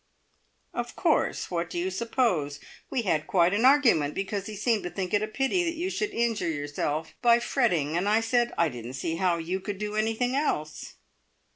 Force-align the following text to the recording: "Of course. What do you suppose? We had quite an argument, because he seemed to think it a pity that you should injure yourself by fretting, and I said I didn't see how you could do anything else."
"Of 0.73 0.95
course. 0.95 1.51
What 1.51 1.69
do 1.69 1.77
you 1.77 1.91
suppose? 1.91 2.59
We 2.89 3.03
had 3.03 3.27
quite 3.27 3.53
an 3.53 3.65
argument, 3.65 4.15
because 4.15 4.47
he 4.47 4.55
seemed 4.55 4.81
to 4.81 4.89
think 4.89 5.13
it 5.13 5.21
a 5.21 5.27
pity 5.27 5.63
that 5.63 5.75
you 5.75 5.91
should 5.91 6.09
injure 6.09 6.49
yourself 6.49 7.13
by 7.21 7.37
fretting, 7.39 7.95
and 7.95 8.09
I 8.09 8.19
said 8.19 8.51
I 8.57 8.67
didn't 8.67 8.93
see 8.93 9.17
how 9.17 9.37
you 9.37 9.59
could 9.59 9.77
do 9.77 9.95
anything 9.95 10.35
else." 10.35 10.95